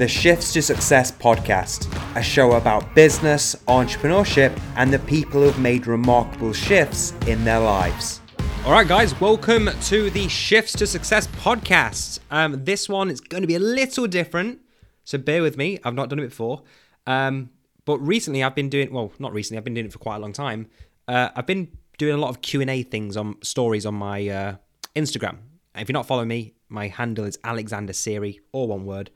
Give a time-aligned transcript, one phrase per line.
[0.00, 1.86] the Shifts to Success podcast,
[2.16, 8.22] a show about business, entrepreneurship, and the people who've made remarkable shifts in their lives.
[8.64, 12.20] All right, guys, welcome to the Shifts to Success podcast.
[12.30, 14.60] Um, this one is going to be a little different,
[15.04, 15.78] so bear with me.
[15.84, 16.62] I've not done it before,
[17.06, 17.50] um,
[17.84, 19.58] but recently I've been doing well, not recently.
[19.58, 20.68] I've been doing it for quite a long time.
[21.08, 24.26] Uh, I've been doing a lot of Q and A things on stories on my
[24.26, 24.56] uh,
[24.96, 25.40] Instagram.
[25.74, 29.10] If you're not following me, my handle is Alexander Siri, all one word.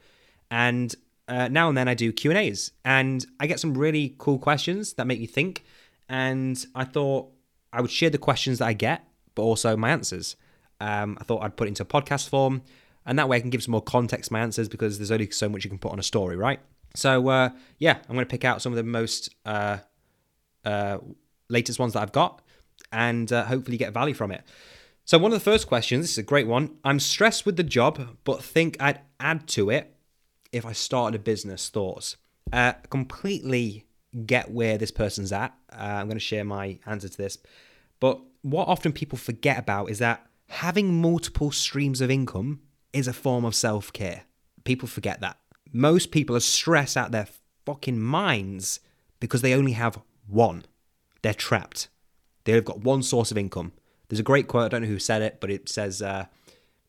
[0.51, 0.95] And
[1.29, 4.39] uh, now and then I do Q and A's, and I get some really cool
[4.39, 5.65] questions that make me think.
[6.09, 7.31] And I thought
[7.73, 10.37] I would share the questions that I get, but also my answers.
[10.81, 12.63] Um, I thought I'd put into a podcast form,
[13.07, 15.31] and that way I can give some more context to my answers because there's only
[15.31, 16.61] so much you can put on a story, right?
[16.95, 19.79] So uh, yeah, I'm going to pick out some of the most uh,
[20.65, 20.99] uh,
[21.49, 22.43] latest ones that I've got,
[22.93, 24.43] and uh, hopefully get value from it.
[25.07, 26.77] So, one of the first questions, this is a great one.
[26.83, 29.94] I'm stressed with the job, but think I'd add to it
[30.55, 31.69] if I started a business.
[31.69, 32.17] Thoughts?
[32.53, 33.87] Uh, completely
[34.27, 35.53] get where this person's at.
[35.73, 37.39] Uh, I'm going to share my answer to this.
[38.01, 42.61] But what often people forget about is that having multiple streams of income
[42.93, 44.23] is a form of self care.
[44.63, 45.39] People forget that.
[45.73, 47.29] Most people are stressed out their
[47.67, 48.81] fucking minds
[49.19, 50.65] because they only have one.
[51.23, 51.89] They're trapped.
[52.45, 53.73] They've got one source of income.
[54.09, 56.27] There's a great quote, I don't know who said it, but it says, uh,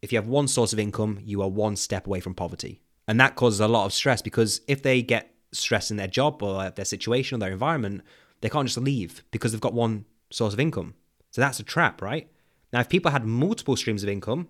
[0.02, 2.82] if you have one source of income, you are one step away from poverty.
[3.08, 6.42] And that causes a lot of stress because if they get stressed in their job
[6.42, 8.02] or their situation or their environment,
[8.42, 10.96] they can't just leave because they've got one source of income.
[11.32, 12.30] So that's a trap, right?
[12.74, 14.50] Now, if people had multiple streams of income,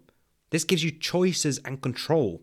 [0.52, 2.42] this gives you choices and control,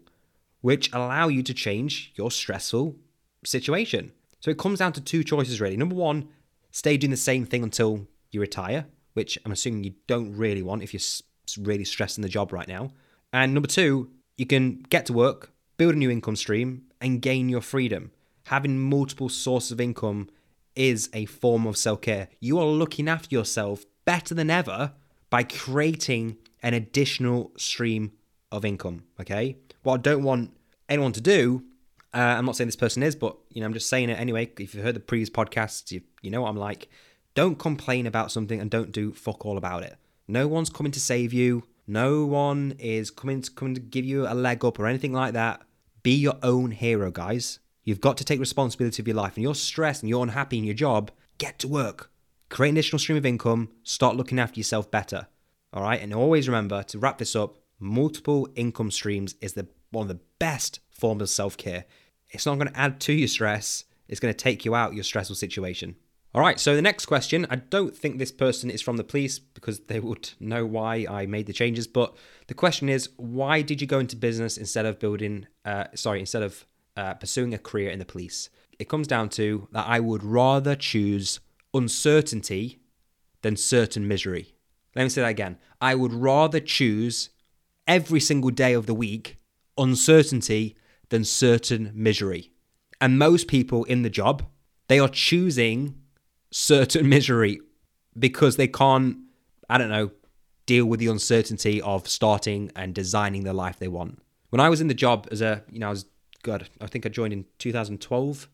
[0.60, 2.96] which allow you to change your stressful
[3.44, 4.12] situation.
[4.40, 5.77] So it comes down to two choices, really.
[5.77, 6.28] Number one,
[6.70, 10.83] stay doing the same thing until you retire, which I'm assuming you don't really want
[10.83, 12.90] if you're really stressed in the job right now.
[13.33, 15.52] And number two, you can get to work,
[15.83, 18.12] build a new income stream, and gain your freedom.
[18.44, 20.30] Having multiple sources of income
[20.77, 22.29] is a form of self care.
[22.39, 24.92] You are looking after yourself better than ever
[25.29, 28.12] by creating an additional stream
[28.52, 29.02] of income.
[29.20, 29.56] Okay.
[29.83, 30.56] What I don't want
[30.89, 31.64] anyone to do,
[32.14, 34.52] uh, I'm not saying this person is, but you know, I'm just saying it anyway.
[34.61, 36.90] If you've heard the previous podcasts, you, you know what I'm like.
[37.35, 39.96] Don't complain about something and don't do fuck all about it.
[40.29, 41.64] No one's coming to save you.
[41.89, 45.33] No one is coming to coming to give you a leg up or anything like
[45.33, 45.62] that.
[46.02, 47.61] Be your own hero, guys.
[47.85, 49.36] You've got to take responsibility of your life.
[49.36, 52.11] And you're stressed and you're unhappy in your job, get to work.
[52.48, 53.70] Create an additional stream of income.
[53.83, 55.29] Start looking after yourself better.
[55.73, 56.01] All right.
[56.01, 60.23] And always remember to wrap this up, multiple income streams is the one of the
[60.39, 61.85] best forms of self-care.
[62.30, 63.85] It's not going to add to your stress.
[64.08, 65.96] It's going to take you out your stressful situation.
[66.34, 69.38] All right, so the next question, I don't think this person is from the police
[69.38, 72.16] because they would know why I made the changes, but
[72.46, 76.42] the question is why did you go into business instead of building, uh, sorry, instead
[76.42, 76.64] of
[76.96, 78.48] uh, pursuing a career in the police?
[78.78, 81.38] It comes down to that I would rather choose
[81.74, 82.80] uncertainty
[83.42, 84.54] than certain misery.
[84.96, 85.58] Let me say that again.
[85.82, 87.28] I would rather choose
[87.86, 89.36] every single day of the week
[89.76, 90.76] uncertainty
[91.10, 92.52] than certain misery.
[93.02, 94.44] And most people in the job,
[94.88, 96.02] they are choosing
[96.52, 97.61] certain misery
[98.17, 99.17] because they can't,
[99.68, 100.13] I don't know,
[100.67, 104.23] deal with the uncertainty of starting and designing the life they want.
[104.51, 106.07] When I was in the job as a, you know, I was,
[106.42, 108.48] God, I think I joined in 2012.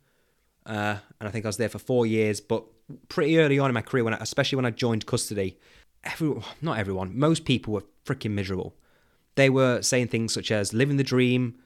[0.64, 2.64] Uh, and I think I was there for four years, but
[3.08, 5.58] pretty early on in my career, when I, especially when I joined custody,
[6.04, 8.76] everyone, not everyone, most people were freaking miserable.
[9.34, 11.56] They were saying things such as living the dream,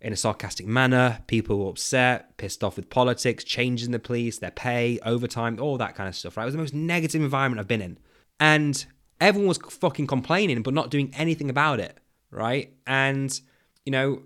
[0.00, 1.20] in a sarcastic manner.
[1.26, 5.76] People were upset, pissed off with politics, changes in the police, their pay, overtime, all
[5.78, 6.44] that kind of stuff, right?
[6.44, 7.98] It was the most negative environment I've been in.
[8.38, 8.86] And
[9.20, 11.98] everyone was fucking complaining, but not doing anything about it,
[12.30, 12.72] right?
[12.86, 13.40] And,
[13.84, 14.22] you know,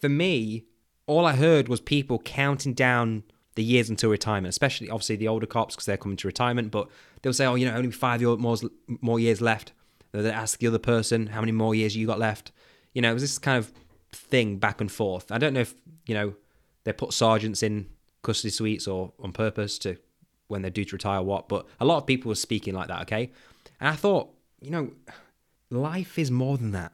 [0.00, 0.64] for me,
[1.06, 3.22] all I heard was people counting down
[3.54, 6.88] the years until retirement, especially obviously the older cops because they're coming to retirement, but
[7.22, 8.56] they'll say, oh, you know, only five more,
[9.00, 9.72] more years left.
[10.12, 12.52] They'll ask the other person, how many more years you got left?
[12.94, 13.72] You know, it was this kind of
[14.12, 15.30] thing back and forth.
[15.30, 15.74] I don't know if
[16.06, 16.34] you know
[16.84, 17.86] they put sergeants in
[18.22, 19.96] custody suites or on purpose to
[20.48, 23.02] when they're due to retire what, but a lot of people were speaking like that.
[23.02, 23.30] Okay,
[23.80, 24.92] and I thought, you know,
[25.70, 26.92] life is more than that.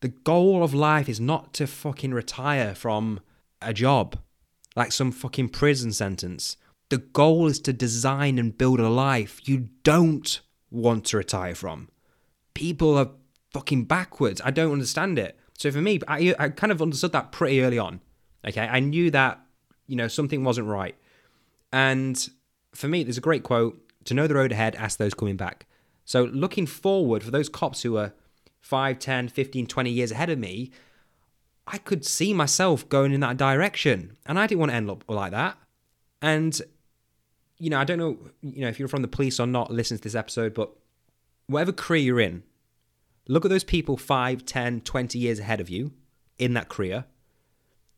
[0.00, 3.20] The goal of life is not to fucking retire from
[3.60, 4.16] a job
[4.74, 6.56] like some fucking prison sentence.
[6.88, 11.88] The goal is to design and build a life you don't want to retire from.
[12.54, 13.10] People are
[13.52, 14.40] fucking backwards.
[14.44, 15.38] I don't understand it.
[15.62, 18.00] So for me, I, I kind of understood that pretty early on.
[18.44, 19.40] Okay, I knew that
[19.86, 20.96] you know something wasn't right,
[21.72, 22.28] and
[22.74, 25.66] for me, there's a great quote: "To know the road ahead, ask those coming back."
[26.04, 28.12] So looking forward for those cops who are
[28.58, 30.72] 5, 10, 15, 20 years ahead of me,
[31.68, 34.16] I could see myself going in that direction.
[34.26, 35.58] And I didn't want to end up like that.
[36.20, 36.60] And,
[37.58, 39.96] you know, I don't know, you know, if you're from the police or not, listen
[39.96, 40.72] to this episode, but
[41.46, 42.42] whatever career you're in,
[43.28, 45.92] look at those people 5, 10, 20 years ahead of you
[46.38, 47.04] in that career.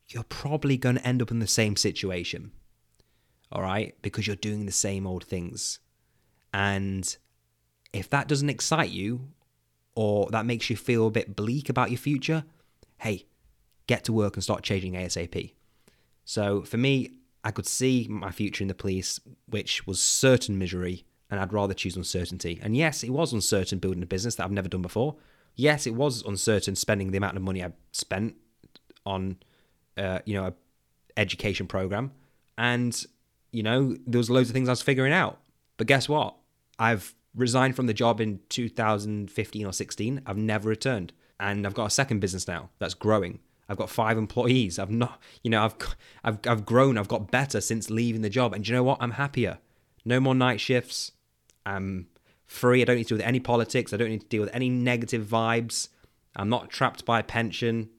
[0.07, 2.51] You're probably going to end up in the same situation.
[3.51, 3.95] All right?
[4.01, 5.79] Because you're doing the same old things.
[6.53, 7.15] And
[7.91, 9.29] if that doesn't excite you
[9.95, 12.43] or that makes you feel a bit bleak about your future,
[12.99, 13.25] hey,
[13.87, 15.53] get to work and start changing ASAP.
[16.23, 17.11] So for me,
[17.43, 21.73] I could see my future in the police, which was certain misery, and I'd rather
[21.73, 22.59] choose uncertainty.
[22.61, 25.15] And yes, it was uncertain building a business that I've never done before.
[25.55, 28.35] Yes, it was uncertain spending the amount of money I spent
[29.05, 29.37] on,
[29.97, 30.53] uh, you know, a
[31.17, 32.11] education program,
[32.57, 33.05] and
[33.51, 35.39] you know there was loads of things I was figuring out.
[35.77, 36.35] But guess what?
[36.77, 40.21] I've resigned from the job in 2015 or 16.
[40.25, 43.39] I've never returned, and I've got a second business now that's growing.
[43.67, 44.77] I've got five employees.
[44.77, 45.75] I've not, you know, I've
[46.23, 46.97] I've I've grown.
[46.97, 48.53] I've got better since leaving the job.
[48.53, 48.97] And you know what?
[49.01, 49.59] I'm happier.
[50.05, 51.11] No more night shifts.
[51.65, 52.07] I'm
[52.45, 52.81] free.
[52.81, 53.91] I don't need to deal with any politics.
[53.91, 55.89] I don't need to deal with any negative vibes.
[56.35, 57.89] I'm not trapped by a pension.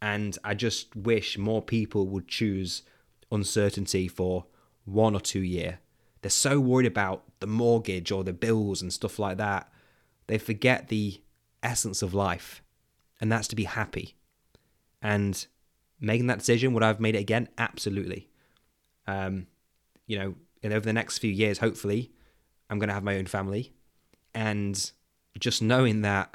[0.00, 2.82] And I just wish more people would choose
[3.30, 4.46] uncertainty for
[4.84, 5.80] one or two year.
[6.22, 9.70] They're so worried about the mortgage or the bills and stuff like that.
[10.26, 11.20] They forget the
[11.62, 12.62] essence of life,
[13.20, 14.16] and that's to be happy.
[15.02, 15.46] And
[16.00, 17.48] making that decision, would I have made it again?
[17.58, 18.28] Absolutely.
[19.06, 19.46] Um,
[20.06, 22.10] you know, and over the next few years, hopefully,
[22.68, 23.72] I'm going to have my own family.
[24.34, 24.90] And
[25.38, 26.34] just knowing that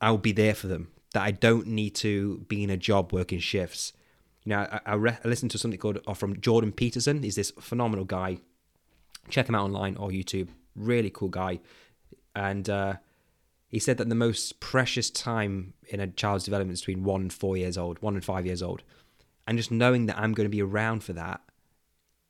[0.00, 3.38] I'll be there for them, that I don't need to be in a job working
[3.38, 3.92] shifts.
[4.44, 7.22] You know, I, I, re- I listened to something called uh, from Jordan Peterson.
[7.22, 8.38] He's this phenomenal guy.
[9.28, 10.48] Check him out online or YouTube.
[10.74, 11.60] Really cool guy.
[12.34, 12.94] And uh,
[13.68, 17.32] he said that the most precious time in a child's development is between one and
[17.32, 18.82] four years old, one and five years old.
[19.46, 21.40] And just knowing that I'm going to be around for that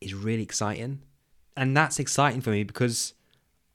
[0.01, 1.01] is really exciting.
[1.55, 3.13] And that's exciting for me because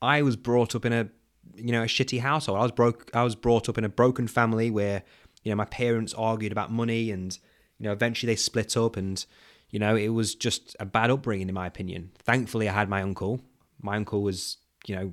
[0.01, 1.09] I was brought up in a
[1.55, 2.59] you know a shitty household.
[2.59, 5.03] I was broke I was brought up in a broken family where
[5.43, 7.37] you know my parents argued about money and
[7.77, 9.25] you know eventually they split up and
[9.69, 12.11] you know it was just a bad upbringing in my opinion.
[12.19, 13.41] Thankfully I had my uncle.
[13.81, 15.11] My uncle was you know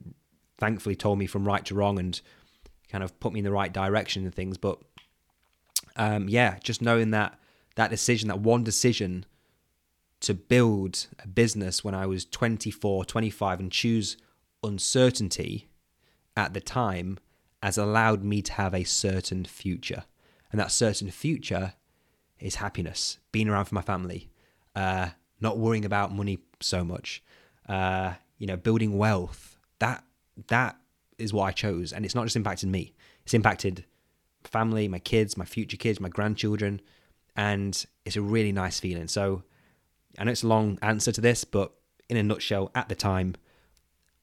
[0.59, 2.21] thankfully told me from right to wrong and
[2.89, 4.57] kind of put me in the right direction and things.
[4.57, 4.79] But
[5.97, 7.39] um, yeah, just knowing that
[7.77, 9.25] that decision, that one decision
[10.27, 14.17] to build a business when I was 24, 25 and choose
[14.65, 15.69] uncertainty
[16.37, 17.19] at the time
[17.63, 20.03] has allowed me to have a certain future.
[20.51, 21.75] And that certain future
[22.41, 24.29] is happiness, being around for my family,
[24.75, 27.23] uh, not worrying about money so much,
[27.69, 29.57] uh, you know, building wealth.
[29.79, 30.03] That
[30.49, 30.77] that
[31.19, 33.85] is what I chose, and it's not just impacted me; it's impacted
[34.43, 36.81] family, my kids, my future kids, my grandchildren,
[37.37, 39.09] and it's a really nice feeling.
[39.09, 39.45] So,
[40.19, 41.73] I know it's a long answer to this, but
[42.09, 43.35] in a nutshell, at the time,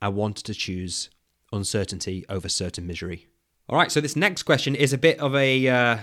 [0.01, 1.10] I wanted to choose
[1.51, 3.28] uncertainty over certain misery.
[3.69, 5.98] All right, so this next question is a bit of a uh,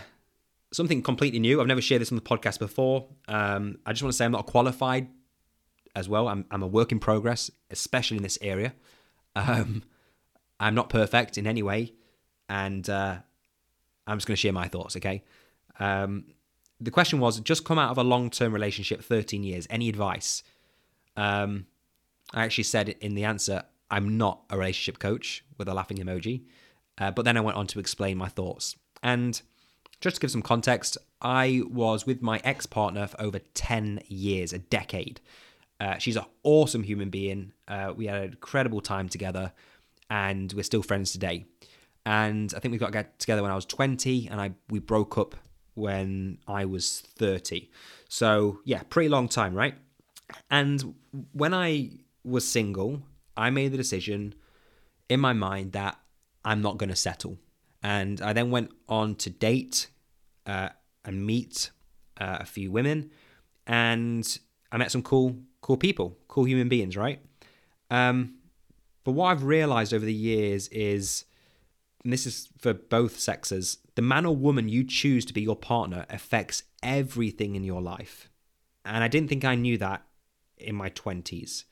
[0.72, 1.60] something completely new.
[1.60, 3.08] I've never shared this on the podcast before.
[3.28, 5.08] Um, I just want to say I'm not qualified
[5.94, 6.28] as well.
[6.28, 8.74] I'm, I'm a work in progress, especially in this area.
[9.34, 9.82] Um,
[10.58, 11.92] I'm not perfect in any way,
[12.48, 13.18] and uh,
[14.06, 14.96] I'm just going to share my thoughts.
[14.96, 15.22] Okay.
[15.78, 16.24] Um,
[16.80, 19.66] the question was: just come out of a long-term relationship, 13 years.
[19.70, 20.42] Any advice?
[21.16, 21.66] Um,
[22.32, 26.42] I actually said in the answer, I'm not a relationship coach with a laughing emoji.
[26.98, 28.76] Uh, but then I went on to explain my thoughts.
[29.02, 29.40] And
[30.00, 34.52] just to give some context, I was with my ex partner for over 10 years,
[34.52, 35.20] a decade.
[35.80, 37.52] Uh, she's an awesome human being.
[37.66, 39.52] Uh, we had an incredible time together
[40.10, 41.46] and we're still friends today.
[42.04, 45.36] And I think we got together when I was 20, and I we broke up
[45.74, 47.70] when I was 30.
[48.08, 49.74] So yeah, pretty long time, right?
[50.50, 50.94] And
[51.32, 51.90] when I
[52.24, 53.02] was single,
[53.36, 54.34] I made the decision
[55.08, 55.98] in my mind that
[56.44, 57.38] I'm not going to settle.
[57.82, 59.88] And I then went on to date
[60.46, 60.70] uh,
[61.04, 61.70] and meet
[62.20, 63.10] uh, a few women,
[63.66, 64.38] and
[64.70, 67.20] I met some cool, cool people, cool human beings, right?
[67.90, 68.34] Um,
[69.04, 71.24] but what I've realized over the years is,
[72.02, 75.56] and this is for both sexes, the man or woman you choose to be your
[75.56, 78.30] partner affects everything in your life.
[78.84, 80.02] And I didn't think I knew that
[80.56, 81.64] in my 20s.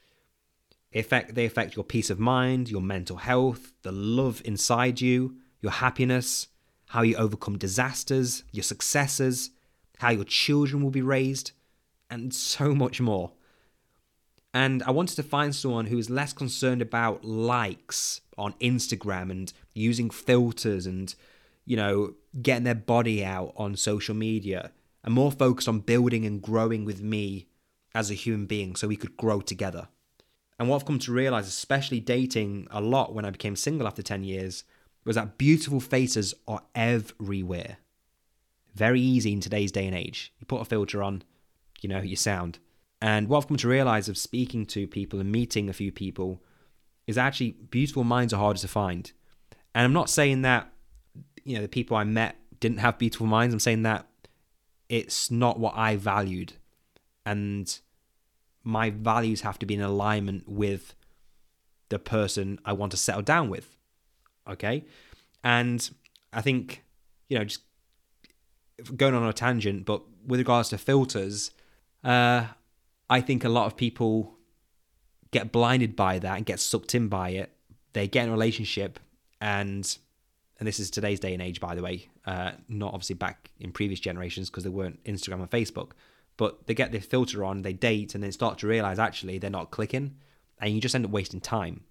[0.92, 5.37] They affect, they affect your peace of mind, your mental health, the love inside you,
[5.61, 6.49] your happiness,
[6.88, 9.50] how you overcome disasters, your successes,
[9.99, 11.52] how your children will be raised,
[12.11, 13.32] and so much more.
[14.55, 19.52] And I wanted to find someone who is less concerned about likes on Instagram and
[19.75, 21.14] using filters and,
[21.67, 24.73] you know, getting their body out on social media
[25.05, 27.47] and more focused on building and growing with me
[27.95, 29.88] as a human being so we could grow together.
[30.59, 34.02] And what I've come to realize, especially dating a lot when I became single after
[34.02, 34.64] 10 years,
[35.05, 37.78] was that beautiful faces are everywhere.
[38.75, 40.33] Very easy in today's day and age.
[40.38, 41.23] You put a filter on,
[41.81, 42.59] you know, you sound.
[43.00, 46.43] And what I've come to realize of speaking to people and meeting a few people
[47.07, 49.12] is actually beautiful minds are harder to find.
[49.75, 50.73] And I'm not saying that,
[51.45, 53.55] you know, the people I met didn't have beautiful minds.
[53.55, 54.07] I'm saying that
[54.88, 56.55] it's not what I valued.
[57.25, 57.78] And
[58.64, 60.95] my values have to be in alignment with
[61.88, 63.76] the person I want to settle down with.
[64.49, 64.85] Okay.
[65.45, 65.88] And
[66.33, 66.83] I think,
[67.28, 67.62] you know, just
[68.97, 71.50] going on a tangent, but with regards to filters,
[72.05, 72.47] uh,
[73.11, 74.37] I think a lot of people
[75.31, 77.53] get blinded by that and get sucked in by it.
[77.93, 78.99] They get in a relationship
[79.41, 79.99] and
[80.59, 83.71] and this is today's day and age, by the way, uh, not obviously back in
[83.71, 85.93] previous generations because there weren't Instagram and Facebook,
[86.37, 89.50] but they get this filter on, they date, and then start to realize actually they're
[89.50, 90.17] not clicking,
[90.61, 91.85] and you just end up wasting time.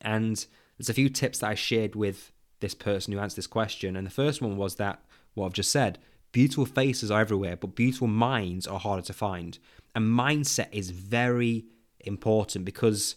[0.00, 0.44] And
[0.76, 4.04] there's a few tips that I shared with this person who answered this question, and
[4.04, 5.00] the first one was that
[5.34, 6.00] what I've just said
[6.32, 9.58] beautiful faces are everywhere, but beautiful minds are harder to find.
[9.94, 11.66] And mindset is very
[12.00, 13.16] important because,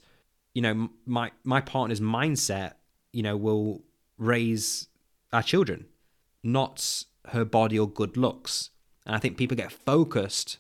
[0.54, 2.74] you know, my my partner's mindset,
[3.12, 3.84] you know, will
[4.18, 4.88] raise
[5.34, 5.86] our children,
[6.44, 8.70] not her body or good looks.
[9.06, 10.58] And I think people get focused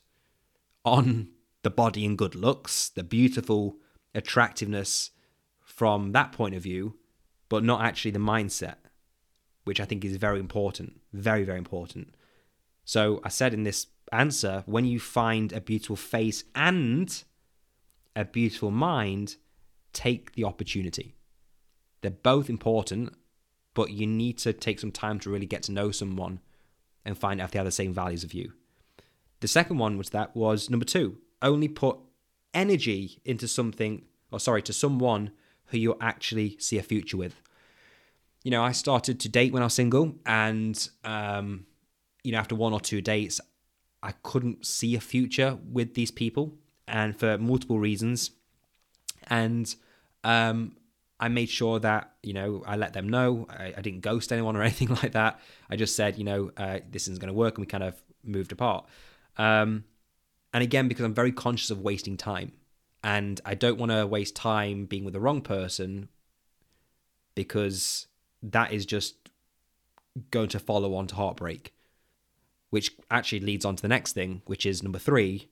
[0.84, 1.30] on
[1.64, 3.78] the body and good looks, the beautiful
[4.14, 5.12] attractiveness
[5.62, 6.96] from that point of view,
[7.50, 8.76] but not actually the mindset,
[9.64, 11.02] which I think is very important.
[11.12, 12.14] Very, very important.
[12.86, 17.24] So I said in this answer when you find a beautiful face and
[18.16, 19.36] a beautiful mind,
[19.92, 21.16] take the opportunity.
[22.02, 23.14] They're both important
[23.76, 26.40] but you need to take some time to really get to know someone
[27.04, 28.54] and find out if they have the same values of you.
[29.42, 32.00] The second one was that was number two, only put
[32.54, 35.32] energy into something, or sorry, to someone
[35.68, 37.42] who you actually see a future with.
[38.44, 41.66] You know, I started to date when I was single, and um,
[42.26, 43.40] you know, after one or two dates,
[44.02, 46.54] I couldn't see a future with these people,
[46.88, 48.32] and for multiple reasons.
[49.28, 49.74] And
[50.24, 50.76] um,
[51.20, 53.48] I made sure that you know I let them know.
[53.50, 55.40] I, I didn't ghost anyone or anything like that.
[55.70, 58.02] I just said, you know, uh, this isn't going to work, and we kind of
[58.24, 58.86] moved apart.
[59.38, 59.84] Um,
[60.54, 62.54] and again, because I'm very conscious of wasting time,
[63.04, 66.10] and I don't want to waste time being with the wrong person,
[67.36, 68.08] because
[68.42, 69.16] that is just
[70.32, 71.74] going to follow on to heartbreak,
[72.76, 75.50] which actually leads on to the next thing, which is number three.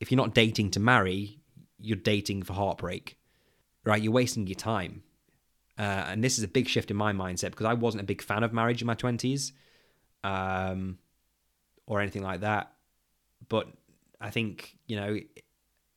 [0.00, 1.38] If you're not dating to marry,
[1.78, 3.16] you're dating for heartbreak
[3.84, 4.02] right?
[4.02, 5.02] You're wasting your time.
[5.78, 8.22] Uh, and this is a big shift in my mindset because I wasn't a big
[8.22, 9.52] fan of marriage in my 20s
[10.22, 10.98] um,
[11.86, 12.72] or anything like that.
[13.48, 13.68] But
[14.20, 15.18] I think, you know,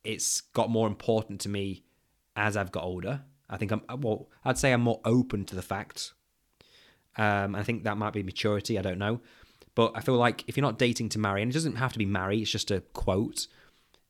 [0.04, 1.84] it's got more important to me
[2.36, 3.22] as I've got older.
[3.48, 6.12] I think I'm, well, I'd say I'm more open to the fact.
[7.16, 8.78] Um, I think that might be maturity.
[8.78, 9.20] I don't know.
[9.78, 12.00] But I feel like if you're not dating to marry, and it doesn't have to
[12.00, 13.46] be marry, it's just a quote.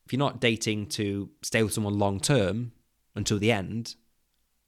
[0.07, 2.73] If you're not dating to stay with someone long term,
[3.15, 3.95] until the end,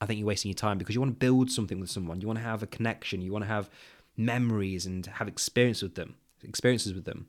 [0.03, 2.21] I think you're wasting your time because you want to build something with someone.
[2.21, 3.23] You want to have a connection.
[3.23, 3.71] You want to have
[4.15, 7.29] memories and have experience with them, experiences with them.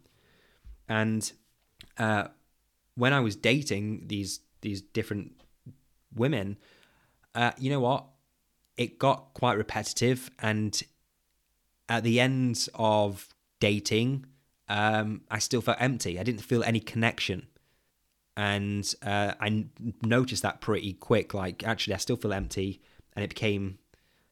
[0.89, 1.31] And
[1.97, 2.25] uh,
[2.95, 5.31] when I was dating these these different
[6.13, 6.57] women,
[7.35, 8.03] uh, you know what?
[8.75, 10.83] It got quite repetitive, and
[11.87, 13.29] at the end of
[13.61, 14.25] dating,
[14.67, 16.19] um, I still felt empty.
[16.19, 17.47] I didn't feel any connection
[18.37, 19.65] and uh, I
[20.03, 21.33] noticed that pretty quick.
[21.33, 22.81] Like, actually, I still feel empty,
[23.15, 23.77] and it became,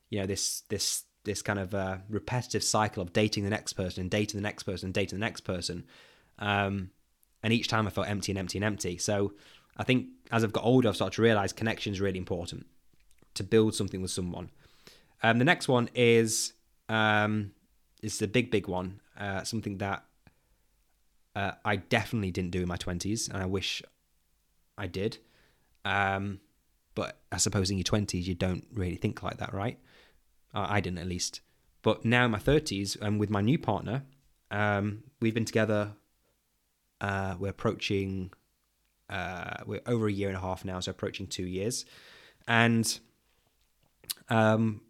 [0.10, 4.02] you know, this this this kind of uh, repetitive cycle of dating the next person
[4.02, 5.86] and dating the next person and dating the next person.
[6.40, 6.92] Um,
[7.44, 8.98] and each time I felt empty and empty and empty.
[8.98, 9.34] So
[9.78, 12.66] I think as I've got older, I've started to realize connection is really important
[13.36, 14.50] to build something with someone.
[15.22, 16.54] Um, the next one is
[16.88, 17.52] um,
[18.02, 19.02] is the big big one.
[19.20, 20.06] Uh, something that
[21.36, 23.84] uh, I definitely didn't do in my 20s, and I wish
[24.78, 25.18] I did.
[25.86, 26.40] Um,
[26.96, 29.78] but I suppose in your 20s, you don't really think like that, right?
[30.54, 31.42] Uh, I didn't at least.
[31.82, 34.04] But now in my 30s, and with my new partner,
[34.52, 35.94] um, we've been together,
[37.00, 38.32] uh, we're approaching,
[39.10, 41.86] uh, we're over a year and a half now, so approaching two years.
[42.48, 43.00] And
[44.30, 44.82] um,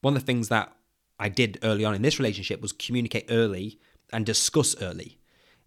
[0.00, 0.72] one of the things that
[1.18, 3.78] I did early on in this relationship was communicate early
[4.12, 5.18] and discuss early.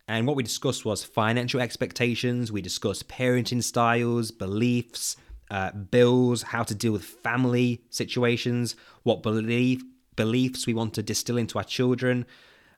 [0.08, 5.17] And what we discussed was financial expectations, we discussed parenting styles, beliefs,
[5.50, 9.84] uh, bills, how to deal with family situations, what belief,
[10.15, 12.25] beliefs we want to distill into our children.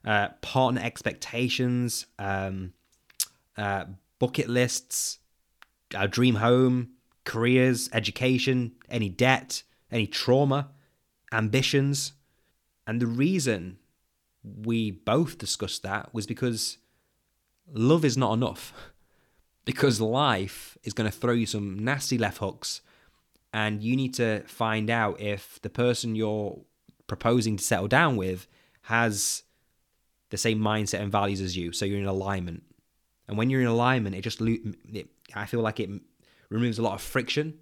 [0.04, 2.72] uh, partner expectations, um,
[3.56, 3.84] uh,
[4.18, 5.18] bucket lists,
[5.94, 6.90] our dream home,
[7.24, 10.68] careers, education, any debt, any trauma,
[11.32, 12.12] ambitions.
[12.86, 13.78] And the reason
[14.42, 16.78] we both discussed that was because
[17.72, 18.72] love is not enough.
[19.66, 22.82] Because life is going to throw you some nasty left hooks,
[23.50, 26.60] and you need to find out if the person you're
[27.06, 28.46] proposing to settle down with
[28.82, 29.42] has
[30.28, 31.72] the same mindset and values as you.
[31.72, 32.62] So you're in alignment.
[33.28, 35.88] And when you're in alignment, it just, it, I feel like it
[36.50, 37.54] removes a lot of friction.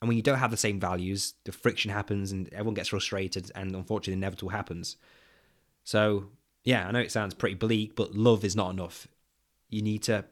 [0.00, 3.50] And when you don't have the same values, the friction happens and everyone gets frustrated,
[3.54, 4.96] and unfortunately, the inevitable happens.
[5.84, 6.26] So,
[6.64, 9.08] yeah, I know it sounds pretty bleak, but love is not enough.
[9.70, 10.24] You need to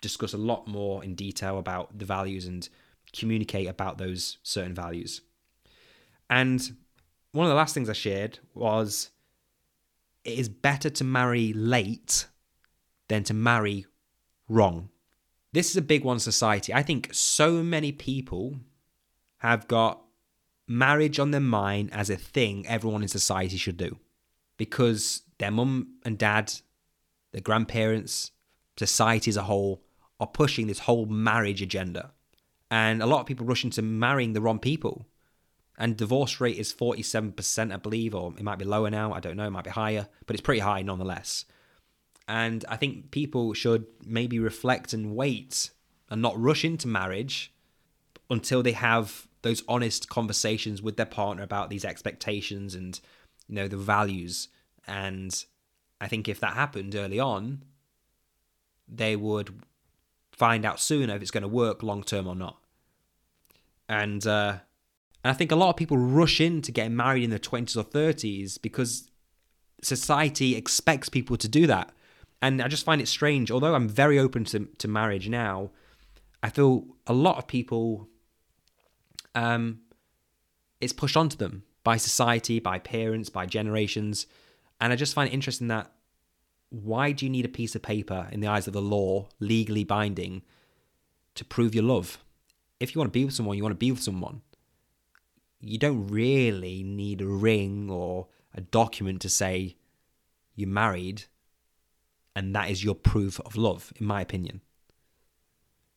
[0.00, 2.68] discuss a lot more in detail about the values and
[3.12, 5.20] communicate about those certain values.
[6.30, 6.76] And
[7.32, 9.10] one of the last things I shared was
[10.24, 12.26] it is better to marry late
[13.08, 13.86] than to marry
[14.48, 14.88] wrong.
[15.52, 16.74] This is a big one society.
[16.74, 18.56] I think so many people
[19.38, 20.02] have got
[20.68, 23.98] marriage on their mind as a thing everyone in society should do
[24.56, 26.52] because their mum and dad,
[27.32, 28.32] their grandparents,
[28.76, 29.82] society as a whole
[30.18, 32.12] are pushing this whole marriage agenda.
[32.70, 35.06] And a lot of people rush into marrying the wrong people.
[35.78, 39.12] And divorce rate is 47%, I believe, or it might be lower now.
[39.12, 39.46] I don't know.
[39.46, 41.44] It might be higher, but it's pretty high nonetheless.
[42.26, 45.70] And I think people should maybe reflect and wait
[46.08, 47.52] and not rush into marriage
[48.30, 53.00] until they have those honest conversations with their partner about these expectations and
[53.48, 54.48] you know the values
[54.86, 55.44] and
[56.00, 57.62] i think if that happened early on
[58.88, 59.62] they would
[60.32, 62.58] find out sooner if it's going to work long term or not
[63.88, 64.58] and uh,
[65.22, 67.84] and i think a lot of people rush into getting married in their 20s or
[67.84, 69.10] 30s because
[69.82, 71.92] society expects people to do that
[72.42, 73.50] and I just find it strange.
[73.50, 75.70] Although I'm very open to to marriage now,
[76.42, 78.08] I feel a lot of people,
[79.36, 79.80] um,
[80.80, 84.26] it's pushed onto them by society, by parents, by generations,
[84.80, 85.92] and I just find it interesting that
[86.70, 89.84] why do you need a piece of paper in the eyes of the law, legally
[89.84, 90.42] binding,
[91.36, 92.18] to prove your love?
[92.80, 94.42] If you want to be with someone, you want to be with someone.
[95.60, 99.76] You don't really need a ring or a document to say
[100.54, 101.24] you're married
[102.36, 104.60] and that is your proof of love, in my opinion.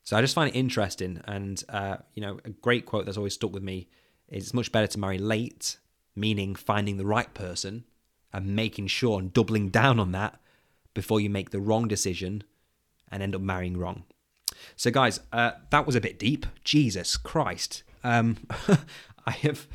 [0.10, 3.36] So I just find it interesting, and uh, you know, a great quote that's always
[3.36, 3.90] stuck with me
[4.28, 5.78] is: "It's much better to marry late,
[6.16, 7.86] meaning finding the right person
[8.34, 10.42] and making sure and doubling down on that
[10.96, 12.44] before you make the wrong decision
[13.12, 14.02] and end up marrying wrong."
[14.76, 16.48] So, guys, uh, that was a bit deep.
[16.64, 18.38] Jesus Christ, um,
[19.28, 19.68] I have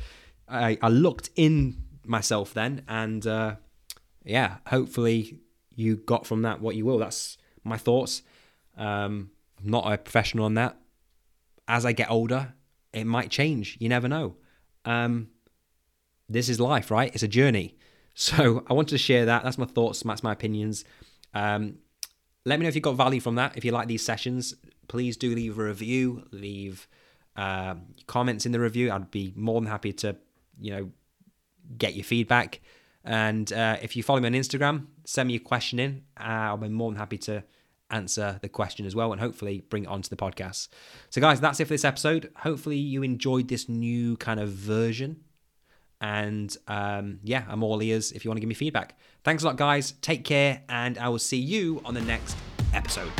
[0.49, 3.55] I, I, looked in myself then, and uh,
[4.25, 5.39] yeah, hopefully
[5.73, 6.97] you got from that what you will.
[6.97, 8.21] That's my thoughts.
[8.77, 10.77] Um, I'm not a professional on that.
[11.67, 12.53] As I get older,
[12.93, 13.77] it might change.
[13.79, 14.35] You never know.
[14.85, 15.29] Um,
[16.29, 17.11] this is life, right?
[17.13, 17.77] It's a journey.
[18.17, 19.43] So I wanted to share that.
[19.43, 20.01] That's my thoughts.
[20.01, 20.85] That's my opinions.
[21.33, 21.79] Um,
[22.45, 23.57] let me know if you got value from that.
[23.57, 24.55] If you like these sessions,
[24.87, 26.87] please do leave a review, leave
[27.35, 27.75] uh,
[28.07, 28.89] comments in the review.
[28.89, 30.15] I'd be more than happy to,
[30.61, 30.91] you know,
[31.77, 32.61] get your feedback.
[33.03, 36.03] And uh, if you follow me on Instagram, send me a question in.
[36.17, 37.43] Uh, I'll be more than happy to
[37.89, 40.69] answer the question as well and hopefully bring it onto the podcast.
[41.09, 42.31] So, guys, that's it for this episode.
[42.37, 45.21] Hopefully, you enjoyed this new kind of version.
[46.01, 48.97] And um, yeah, I'm all ears if you want to give me feedback.
[49.23, 49.93] Thanks a lot, guys.
[50.01, 52.35] Take care, and I will see you on the next
[52.73, 53.11] episode.